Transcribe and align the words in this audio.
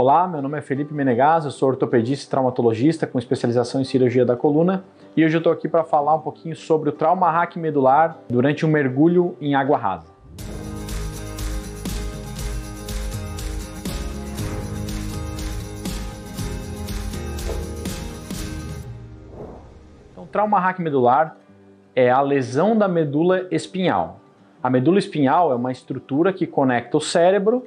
Olá, 0.00 0.28
meu 0.28 0.40
nome 0.40 0.56
é 0.56 0.60
Felipe 0.60 0.94
Menegas, 0.94 1.44
eu 1.44 1.50
sou 1.50 1.70
ortopedista 1.70 2.24
e 2.24 2.30
traumatologista 2.30 3.04
com 3.04 3.18
especialização 3.18 3.80
em 3.80 3.84
cirurgia 3.84 4.24
da 4.24 4.36
coluna 4.36 4.84
e 5.16 5.24
hoje 5.24 5.34
eu 5.34 5.38
estou 5.38 5.52
aqui 5.52 5.68
para 5.68 5.82
falar 5.82 6.14
um 6.14 6.20
pouquinho 6.20 6.54
sobre 6.54 6.88
o 6.88 6.92
trauma 6.92 7.28
hack 7.32 7.56
medular 7.56 8.16
durante 8.28 8.64
um 8.64 8.68
mergulho 8.68 9.36
em 9.40 9.56
água 9.56 9.76
rasa. 9.76 10.06
Então, 20.12 20.24
trauma 20.30 20.60
hack 20.60 20.78
medular 20.78 21.36
é 21.96 22.08
a 22.08 22.20
lesão 22.20 22.78
da 22.78 22.86
medula 22.86 23.48
espinhal. 23.50 24.20
A 24.62 24.70
medula 24.70 25.00
espinhal 25.00 25.50
é 25.50 25.56
uma 25.56 25.72
estrutura 25.72 26.32
que 26.32 26.46
conecta 26.46 26.96
o 26.96 27.00
cérebro 27.00 27.66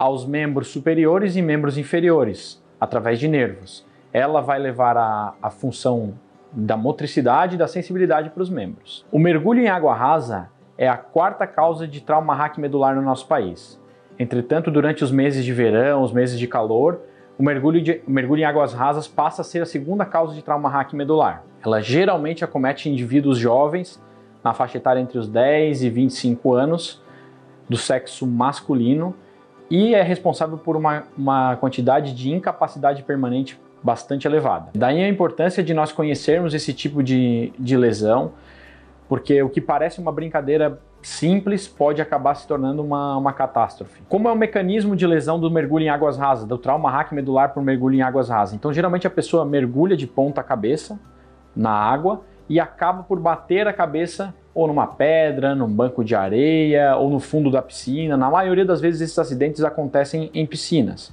aos 0.00 0.24
membros 0.24 0.68
superiores 0.68 1.36
e 1.36 1.42
membros 1.42 1.76
inferiores, 1.76 2.58
através 2.80 3.18
de 3.18 3.28
nervos. 3.28 3.86
Ela 4.14 4.40
vai 4.40 4.58
levar 4.58 4.96
a, 4.96 5.34
a 5.42 5.50
função 5.50 6.14
da 6.50 6.74
motricidade 6.74 7.54
e 7.54 7.58
da 7.58 7.68
sensibilidade 7.68 8.30
para 8.30 8.42
os 8.42 8.48
membros. 8.48 9.04
O 9.12 9.18
mergulho 9.18 9.60
em 9.60 9.68
água 9.68 9.94
rasa 9.94 10.48
é 10.78 10.88
a 10.88 10.96
quarta 10.96 11.46
causa 11.46 11.86
de 11.86 12.00
trauma 12.00 12.34
hack 12.34 12.56
medular 12.56 12.96
no 12.96 13.02
nosso 13.02 13.28
país. 13.28 13.78
Entretanto, 14.18 14.70
durante 14.70 15.04
os 15.04 15.12
meses 15.12 15.44
de 15.44 15.52
verão, 15.52 16.02
os 16.02 16.14
meses 16.14 16.38
de 16.38 16.46
calor, 16.46 17.02
o 17.38 17.42
mergulho, 17.42 17.82
de, 17.82 18.00
o 18.08 18.10
mergulho 18.10 18.40
em 18.40 18.44
águas 18.44 18.72
rasas 18.72 19.06
passa 19.06 19.42
a 19.42 19.44
ser 19.44 19.60
a 19.60 19.66
segunda 19.66 20.06
causa 20.06 20.34
de 20.34 20.40
trauma 20.40 20.70
hack 20.70 20.94
medular. 20.94 21.44
Ela 21.62 21.82
geralmente 21.82 22.42
acomete 22.42 22.88
indivíduos 22.88 23.36
jovens, 23.36 24.02
na 24.42 24.54
faixa 24.54 24.78
etária 24.78 24.98
entre 24.98 25.18
os 25.18 25.28
10 25.28 25.82
e 25.82 25.90
25 25.90 26.54
anos, 26.54 27.02
do 27.68 27.76
sexo 27.76 28.26
masculino, 28.26 29.14
e 29.70 29.94
é 29.94 30.02
responsável 30.02 30.58
por 30.58 30.76
uma, 30.76 31.04
uma 31.16 31.56
quantidade 31.56 32.12
de 32.12 32.30
incapacidade 32.30 33.02
permanente 33.04 33.58
bastante 33.82 34.26
elevada. 34.26 34.70
Daí 34.74 35.02
a 35.02 35.08
importância 35.08 35.62
de 35.62 35.72
nós 35.72 35.92
conhecermos 35.92 36.52
esse 36.52 36.74
tipo 36.74 37.02
de, 37.02 37.52
de 37.58 37.76
lesão, 37.76 38.32
porque 39.08 39.42
o 39.42 39.48
que 39.48 39.60
parece 39.60 40.00
uma 40.00 40.12
brincadeira 40.12 40.78
simples 41.02 41.66
pode 41.66 42.02
acabar 42.02 42.34
se 42.34 42.46
tornando 42.46 42.82
uma, 42.82 43.16
uma 43.16 43.32
catástrofe. 43.32 44.02
Como 44.08 44.28
é 44.28 44.32
o 44.32 44.36
mecanismo 44.36 44.94
de 44.94 45.06
lesão 45.06 45.40
do 45.40 45.50
mergulho 45.50 45.84
em 45.84 45.88
águas 45.88 46.18
rasas, 46.18 46.44
do 46.44 46.58
trauma 46.58 46.90
hack 46.90 47.12
medular 47.12 47.54
por 47.54 47.62
mergulho 47.62 47.94
em 47.94 48.02
águas 48.02 48.28
rasas? 48.28 48.54
Então, 48.54 48.72
geralmente 48.72 49.06
a 49.06 49.10
pessoa 49.10 49.44
mergulha 49.44 49.96
de 49.96 50.06
ponta 50.06 50.42
cabeça 50.42 51.00
na 51.56 51.70
água 51.70 52.22
e 52.48 52.60
acaba 52.60 53.02
por 53.02 53.18
bater 53.18 53.66
a 53.66 53.72
cabeça 53.72 54.34
ou 54.54 54.66
numa 54.66 54.86
pedra, 54.86 55.54
num 55.54 55.68
banco 55.68 56.04
de 56.04 56.14
areia 56.14 56.96
ou 56.96 57.08
no 57.08 57.20
fundo 57.20 57.50
da 57.50 57.62
piscina. 57.62 58.16
Na 58.16 58.30
maioria 58.30 58.64
das 58.64 58.80
vezes 58.80 59.00
esses 59.00 59.18
acidentes 59.18 59.62
acontecem 59.62 60.30
em 60.34 60.44
piscinas. 60.46 61.12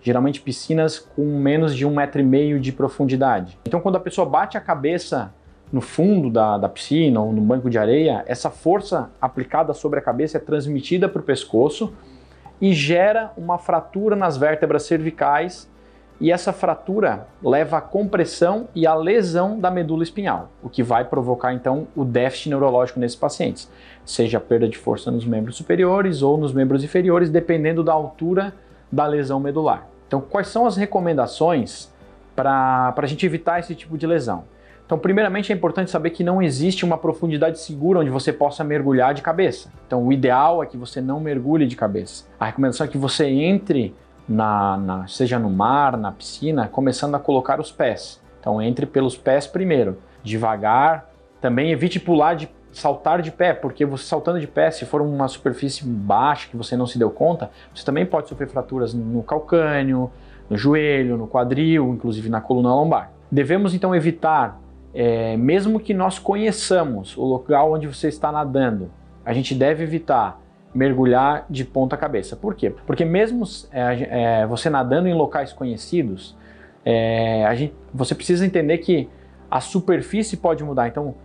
Geralmente 0.00 0.40
piscinas 0.40 0.98
com 0.98 1.24
menos 1.38 1.74
de 1.74 1.84
um 1.84 1.94
metro 1.94 2.20
e 2.20 2.24
meio 2.24 2.58
de 2.58 2.72
profundidade. 2.72 3.58
Então 3.66 3.80
quando 3.80 3.96
a 3.96 4.00
pessoa 4.00 4.26
bate 4.26 4.56
a 4.56 4.60
cabeça 4.60 5.32
no 5.70 5.80
fundo 5.80 6.30
da, 6.30 6.56
da 6.56 6.68
piscina 6.68 7.20
ou 7.20 7.32
no 7.32 7.42
banco 7.42 7.68
de 7.68 7.78
areia, 7.78 8.24
essa 8.26 8.48
força 8.48 9.10
aplicada 9.20 9.74
sobre 9.74 9.98
a 9.98 10.02
cabeça 10.02 10.38
é 10.38 10.40
transmitida 10.40 11.08
para 11.08 11.20
o 11.20 11.24
pescoço 11.24 11.92
e 12.60 12.72
gera 12.72 13.32
uma 13.36 13.58
fratura 13.58 14.16
nas 14.16 14.36
vértebras 14.36 14.84
cervicais 14.84 15.68
e 16.20 16.32
essa 16.32 16.52
fratura 16.52 17.28
leva 17.42 17.78
à 17.78 17.80
compressão 17.80 18.68
e 18.74 18.86
à 18.86 18.94
lesão 18.94 19.58
da 19.58 19.70
medula 19.70 20.02
espinhal, 20.02 20.50
o 20.62 20.68
que 20.68 20.82
vai 20.82 21.04
provocar 21.04 21.52
então 21.52 21.86
o 21.94 22.04
déficit 22.04 22.50
neurológico 22.50 22.98
nesses 22.98 23.16
pacientes, 23.16 23.70
seja 24.04 24.40
perda 24.40 24.68
de 24.68 24.76
força 24.76 25.10
nos 25.10 25.24
membros 25.24 25.56
superiores 25.56 26.22
ou 26.22 26.36
nos 26.36 26.52
membros 26.52 26.82
inferiores, 26.82 27.30
dependendo 27.30 27.84
da 27.84 27.92
altura 27.92 28.52
da 28.90 29.06
lesão 29.06 29.38
medular. 29.38 29.86
Então, 30.08 30.20
quais 30.20 30.48
são 30.48 30.66
as 30.66 30.76
recomendações 30.76 31.92
para 32.34 32.94
a 32.96 33.06
gente 33.06 33.24
evitar 33.24 33.60
esse 33.60 33.74
tipo 33.74 33.96
de 33.96 34.06
lesão? 34.06 34.44
Então, 34.86 34.98
primeiramente 34.98 35.52
é 35.52 35.54
importante 35.54 35.90
saber 35.90 36.10
que 36.10 36.24
não 36.24 36.40
existe 36.40 36.82
uma 36.82 36.96
profundidade 36.96 37.60
segura 37.60 38.00
onde 38.00 38.08
você 38.08 38.32
possa 38.32 38.64
mergulhar 38.64 39.12
de 39.12 39.20
cabeça. 39.20 39.70
Então, 39.86 40.06
o 40.06 40.10
ideal 40.10 40.62
é 40.62 40.66
que 40.66 40.78
você 40.78 40.98
não 40.98 41.20
mergulhe 41.20 41.66
de 41.66 41.76
cabeça. 41.76 42.24
A 42.40 42.46
recomendação 42.46 42.86
é 42.86 42.88
que 42.88 42.96
você 42.96 43.26
entre 43.26 43.94
na, 44.28 44.76
na, 44.76 45.06
seja 45.06 45.38
no 45.38 45.48
mar, 45.48 45.96
na 45.96 46.12
piscina, 46.12 46.68
começando 46.68 47.14
a 47.14 47.18
colocar 47.18 47.60
os 47.60 47.72
pés. 47.72 48.20
Então 48.40 48.60
entre 48.60 48.86
pelos 48.86 49.16
pés 49.16 49.46
primeiro, 49.46 49.98
devagar. 50.22 51.10
Também 51.40 51.70
evite 51.70 52.00
pular 52.00 52.34
de 52.34 52.48
saltar 52.72 53.22
de 53.22 53.30
pé, 53.30 53.52
porque 53.52 53.84
você 53.84 54.04
saltando 54.04 54.40
de 54.40 54.46
pé, 54.46 54.70
se 54.70 54.84
for 54.84 55.00
uma 55.00 55.28
superfície 55.28 55.84
baixa 55.84 56.48
que 56.48 56.56
você 56.56 56.76
não 56.76 56.86
se 56.86 56.98
deu 56.98 57.10
conta, 57.10 57.50
você 57.74 57.84
também 57.84 58.04
pode 58.04 58.28
sofrer 58.28 58.48
fraturas 58.48 58.92
no 58.94 59.22
calcânio, 59.22 60.10
no 60.48 60.56
joelho, 60.56 61.16
no 61.16 61.26
quadril, 61.26 61.88
inclusive 61.94 62.28
na 62.28 62.40
coluna 62.40 62.74
lombar. 62.74 63.12
Devemos 63.30 63.74
então 63.74 63.94
evitar, 63.94 64.60
é, 64.94 65.36
mesmo 65.36 65.78
que 65.80 65.92
nós 65.92 66.18
conheçamos 66.18 67.16
o 67.16 67.24
local 67.24 67.72
onde 67.72 67.86
você 67.86 68.08
está 68.08 68.32
nadando, 68.32 68.90
a 69.24 69.32
gente 69.32 69.54
deve 69.54 69.84
evitar 69.84 70.40
mergulhar 70.78 71.44
de 71.50 71.64
ponta 71.64 71.96
cabeça. 71.96 72.36
Por 72.36 72.54
quê? 72.54 72.72
Porque 72.86 73.04
mesmo 73.04 73.42
é, 73.72 74.42
é, 74.42 74.46
você 74.46 74.70
nadando 74.70 75.08
em 75.08 75.12
locais 75.12 75.52
conhecidos, 75.52 76.36
é, 76.84 77.44
gente, 77.56 77.74
você 77.92 78.14
precisa 78.14 78.46
entender 78.46 78.78
que 78.78 79.08
a 79.50 79.60
superfície 79.60 80.36
pode 80.36 80.62
mudar. 80.62 80.86
Então, 80.86 81.16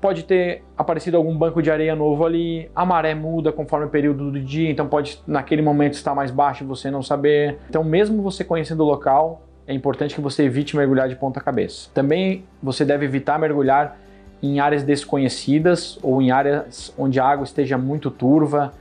pode 0.00 0.24
ter 0.24 0.64
aparecido 0.76 1.16
algum 1.16 1.36
banco 1.36 1.62
de 1.62 1.70
areia 1.70 1.94
novo 1.94 2.26
ali, 2.26 2.68
a 2.74 2.84
maré 2.84 3.14
muda 3.14 3.52
conforme 3.52 3.86
o 3.86 3.88
período 3.88 4.32
do 4.32 4.40
dia, 4.40 4.68
então 4.68 4.88
pode 4.88 5.22
naquele 5.26 5.62
momento 5.62 5.94
estar 5.94 6.14
mais 6.14 6.32
baixo 6.32 6.64
e 6.64 6.66
você 6.66 6.90
não 6.90 7.02
saber. 7.02 7.58
Então, 7.70 7.84
mesmo 7.84 8.20
você 8.20 8.42
conhecendo 8.42 8.82
o 8.82 8.86
local, 8.86 9.42
é 9.64 9.72
importante 9.72 10.14
que 10.14 10.20
você 10.20 10.42
evite 10.42 10.76
mergulhar 10.76 11.08
de 11.08 11.14
ponta 11.14 11.40
cabeça. 11.40 11.88
Também 11.94 12.44
você 12.60 12.84
deve 12.84 13.04
evitar 13.04 13.38
mergulhar 13.38 13.96
em 14.42 14.58
áreas 14.58 14.82
desconhecidas 14.82 15.98
ou 16.02 16.20
em 16.20 16.32
áreas 16.32 16.92
onde 16.98 17.20
a 17.20 17.24
água 17.24 17.44
esteja 17.44 17.78
muito 17.78 18.10
turva, 18.10 18.72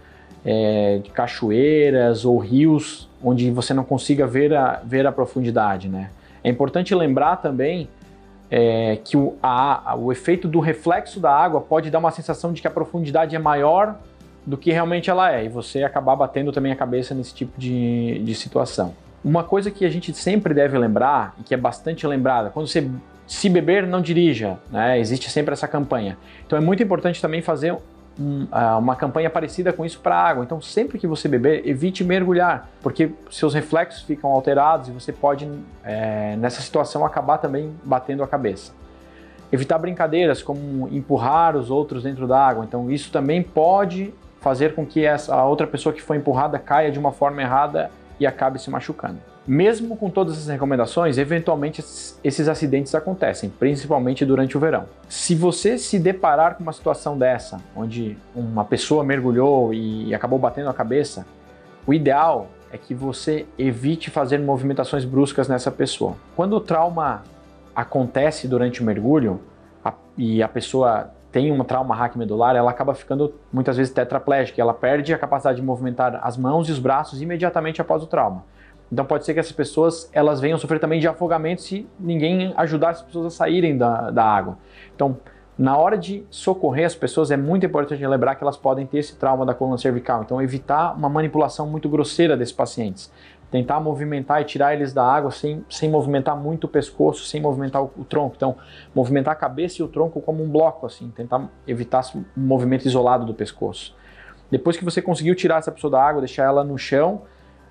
é, 0.47 1.00
de 1.03 1.09
cachoeiras 1.09 2.24
ou 2.24 2.38
rios, 2.38 3.09
onde 3.22 3.52
você 3.52 3.74
não 3.74 3.84
consiga 3.84 4.25
ver 4.25 4.53
a, 4.53 4.81
ver 4.81 5.06
a 5.06 5.12
profundidade. 5.12 5.90
Né? 5.90 6.09
É 6.41 6.50
importante 6.50 6.96
lembrar 6.96 7.35
também 7.35 7.90
é, 8.50 8.97
que 9.03 9.18
o, 9.18 9.36
a, 9.44 9.94
o 9.97 10.09
efeito 10.09 10.47
do 10.47 10.62
reflexo 10.62 11.19
da 11.19 11.30
água 11.30 11.59
pode 11.59 11.91
dar 11.91 12.00
uma 12.00 12.12
sensação 12.12 12.53
de 12.53 12.62
que 12.62 12.68
a 12.68 12.72
profundidade 12.72 13.36
é 13.36 13.40
maior 13.40 13.97
do 14.46 14.56
que 14.56 14.72
realmente 14.72 15.09
ela 15.09 15.34
é, 15.34 15.44
e 15.44 15.50
você 15.50 15.84
acabar 15.84 16.16
batendo 16.16 16.53
também 16.53 16.72
a 16.72 16.75
cabeça 16.78 17.13
nesse 17.13 17.36
tipo 17.36 17.59
de, 17.59 18.19
de 18.19 18.34
situação. 18.34 18.96
Uma 19.22 19.44
coisa 19.44 19.69
que 19.69 19.84
a 19.84 19.90
gente 19.90 20.13
sempre 20.13 20.53
deve 20.53 20.78
lembrar, 20.78 21.36
e 21.38 21.44
que 21.44 21.53
é 21.53 21.57
bastante 21.57 22.07
lembrada, 22.07 22.50
quando 22.50 22.68
você 22.68 22.90
se 23.25 23.50
beber, 23.50 23.86
não 23.86 24.02
dirija, 24.02 24.57
né? 24.72 24.97
existe 24.97 25.30
sempre 25.30 25.52
essa 25.52 25.68
campanha. 25.68 26.18
Então 26.46 26.57
é 26.57 26.62
muito 26.62 26.81
importante 26.81 27.22
também 27.22 27.41
fazer 27.41 27.75
um, 28.19 28.47
ah, 28.51 28.78
uma 28.78 28.95
campanha 28.95 29.29
parecida 29.29 29.72
com 29.72 29.85
isso 29.85 30.00
para 30.00 30.16
água. 30.16 30.44
Então 30.44 30.61
sempre 30.61 30.97
que 30.97 31.07
você 31.07 31.28
beber, 31.28 31.67
evite 31.67 32.03
mergulhar, 32.03 32.69
porque 32.81 33.11
seus 33.29 33.53
reflexos 33.53 34.01
ficam 34.03 34.31
alterados 34.31 34.88
e 34.88 34.91
você 34.91 35.11
pode, 35.11 35.50
é, 35.83 36.35
nessa 36.38 36.61
situação, 36.61 37.06
acabar 37.06 37.38
também 37.38 37.73
batendo 37.83 38.23
a 38.23 38.27
cabeça. 38.27 38.72
Evitar 39.51 39.77
brincadeiras 39.77 40.41
como 40.41 40.88
empurrar 40.89 41.56
os 41.56 41.69
outros 41.69 42.03
dentro 42.03 42.27
da 42.27 42.39
água. 42.39 42.66
Então 42.66 42.91
isso 42.91 43.11
também 43.11 43.41
pode 43.41 44.13
fazer 44.41 44.75
com 44.75 44.85
que 44.85 45.06
essa, 45.06 45.33
a 45.33 45.45
outra 45.45 45.66
pessoa 45.66 45.94
que 45.94 46.01
foi 46.01 46.17
empurrada 46.17 46.59
caia 46.59 46.91
de 46.91 47.00
uma 47.00 47.11
forma 47.11 47.41
errada 47.41 47.89
e 48.19 48.25
acabe 48.25 48.59
se 48.59 48.69
machucando. 48.69 49.19
Mesmo 49.47 49.96
com 49.96 50.09
todas 50.09 50.34
essas 50.34 50.50
recomendações, 50.50 51.18
eventualmente 51.18 51.81
esses 52.22 52.47
acidentes 52.50 52.94
acontecem, 52.94 53.50
principalmente 53.50 54.25
durante 54.25 54.58
o 54.58 54.59
verão. 54.59 54.85
Se 55.08 55.34
você 55.34 55.78
se 55.78 55.97
deparar 55.97 56.56
com 56.56 56.63
uma 56.63 56.74
situação 56.74 57.18
dessa, 57.18 57.62
onde 57.74 58.18
uma 58.36 58.66
pessoa 58.66 59.06
mergulhou 59.06 59.74
e 59.74 60.13
acabou 60.13 60.38
batendo 60.38 60.69
a 60.69 60.74
cabeça, 60.74 61.25
o 61.86 61.94
ideal 61.94 62.47
é 62.69 62.78
que 62.78 62.94
você 62.94 63.46
evite 63.57 64.09
fazer 64.09 64.38
movimentações 64.40 65.06
bruscas 65.06 65.48
nessa 65.48 65.71
pessoa. 65.71 66.16
Quando 66.36 66.54
o 66.57 66.60
trauma 66.60 67.24
acontece 67.74 68.50
durante 68.50 68.81
o 68.81 68.83
mergulho 68.83 69.39
a, 69.86 69.94
e 70.18 70.44
a 70.44 70.48
pessoa 70.50 71.12
tem 71.31 71.54
um 71.54 71.63
trauma 71.63 71.95
hack 71.95 72.18
medular, 72.18 72.54
ela 72.54 72.71
acaba 72.71 72.94
ficando 72.94 73.33
muitas 73.54 73.77
vezes 73.77 73.94
tetraplégica, 73.94 74.62
ela 74.62 74.74
perde 74.74 75.13
a 75.13 75.18
capacidade 75.18 75.62
de 75.62 75.66
movimentar 75.66 76.19
as 76.21 76.36
mãos 76.36 76.68
e 76.68 76.71
os 76.74 76.80
braços 76.80 77.21
imediatamente 77.21 77.80
após 77.80 78.04
o 78.04 78.07
trauma. 78.07 78.44
Então 78.92 79.06
pode 79.06 79.25
ser 79.25 79.34
que 79.34 79.39
essas 79.39 79.51
pessoas 79.51 80.10
elas 80.13 80.39
venham 80.39 80.57
sofrer 80.57 80.80
também 80.80 81.00
de 81.00 81.07
afogamento 81.07 81.62
se 81.62 81.88
ninguém 82.00 82.54
ajudar 82.56 82.92
as 82.92 83.01
pessoas 83.01 83.25
a 83.28 83.30
saírem 83.30 83.78
da, 83.78 84.12
da 84.12 84.24
água. 84.24 84.57
Então, 84.95 85.18
na 85.57 85.75
hora 85.75 85.98
de 85.98 86.24
socorrer 86.30 86.86
as 86.86 86.94
pessoas, 86.94 87.31
é 87.31 87.38
muito 87.38 87.66
importante 87.66 88.06
lembrar 88.06 88.36
que 88.36 88.44
elas 88.44 88.56
podem 88.56 88.86
ter 88.86 89.00
esse 89.00 89.16
trauma 89.16 89.44
da 89.44 89.56
coluna 89.56 89.78
cervical. 89.78 90.22
Então, 90.22 90.39
evitar 90.39 90.95
uma 90.95 91.10
manipulação 91.10 91.66
muito 91.66 91.89
grosseira 91.89 92.38
desses 92.38 92.54
pacientes. 92.54 93.12
Tentar 93.50 93.80
movimentar 93.80 94.39
e 94.42 94.45
tirar 94.45 94.75
eles 94.75 94.94
da 94.94 95.04
água 95.04 95.31
sem, 95.31 95.66
sem 95.68 95.90
movimentar 95.90 96.38
muito 96.38 96.66
o 96.66 96.68
pescoço, 96.68 97.25
sem 97.25 97.42
movimentar 97.42 97.81
o, 97.81 97.92
o 97.98 98.06
tronco. 98.06 98.36
Então, 98.36 98.56
movimentar 98.94 99.33
a 99.33 99.36
cabeça 99.36 99.81
e 99.81 99.83
o 99.83 99.88
tronco 99.88 100.22
como 100.22 100.44
um 100.44 100.50
bloco, 100.50 100.86
assim. 100.86 101.10
Tentar 101.10 101.50
evitar 101.68 102.04
um 102.16 102.24
movimento 102.36 102.86
isolado 102.86 103.25
do 103.25 103.33
pescoço. 103.33 103.95
Depois 104.51 104.78
que 104.78 104.86
você 104.86 105.01
conseguiu 105.01 105.33
tirar 105.33 105.57
essa 105.57 105.72
pessoa 105.72 105.90
da 105.90 106.04
água, 106.04 106.22
deixar 106.22 106.44
ela 106.44 106.63
no 106.63 106.78
chão, 106.78 107.24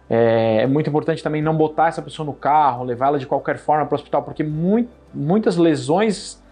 É, 0.09 0.63
é, 0.63 0.67
muito 0.67 0.89
importante 0.89 1.23
também 1.23 1.43
não 1.43 1.57
botar 1.57 1.89
essa 1.89 2.01
pessoa 2.01 2.25
no 2.25 2.33
carro, 2.33 2.85
levá-la 2.85 3.19
de 3.19 3.27
qualquer 3.27 3.59
forma 3.59 3.85
para 3.87 3.95
o 3.95 3.97
hospital, 3.97 4.23
porque 4.23 4.45
muitas 5.13 5.57
lesões 5.57 6.43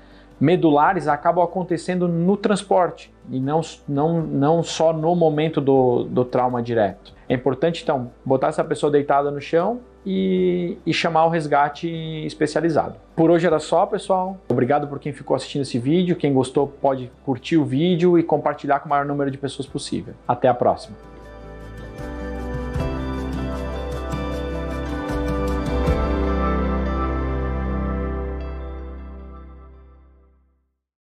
medulares 0.40 1.06
acabam 1.06 1.44
acontecendo 1.44 2.08
no 2.08 2.36
transporte 2.36 3.12
e 3.30 3.38
não, 3.38 3.60
não, 3.88 4.20
não 4.20 4.62
só 4.62 4.92
no 4.92 5.14
momento 5.14 5.60
do, 5.60 6.04
do 6.04 6.24
trauma 6.24 6.62
direto. 6.62 7.14
É 7.28 7.34
importante 7.34 7.82
então 7.82 8.10
botar 8.24 8.48
essa 8.48 8.64
pessoa 8.64 8.90
deitada 8.90 9.30
no 9.30 9.40
chão 9.40 9.80
e, 10.04 10.76
e, 10.84 10.92
chamar 10.92 11.24
o 11.24 11.28
resgate 11.30 11.88
especializado. 12.26 12.96
Por 13.16 13.30
hoje 13.30 13.46
era 13.46 13.58
só, 13.58 13.86
pessoal. 13.86 14.36
Obrigado 14.50 14.86
por 14.86 14.98
quem 14.98 15.12
ficou 15.12 15.34
assistindo 15.34 15.62
esse 15.62 15.78
vídeo. 15.78 16.16
Quem 16.16 16.34
gostou 16.34 16.66
pode 16.66 17.10
curtir 17.24 17.56
o 17.56 17.64
vídeo 17.64 18.18
e 18.18 18.22
compartilhar 18.22 18.80
com 18.80 18.86
o 18.86 18.90
maior 18.90 19.06
número 19.06 19.30
de 19.30 19.38
pessoas 19.38 19.66
possível. 19.66 20.12
Até 20.28 20.48
a 20.48 20.54
próxima. 20.54 21.13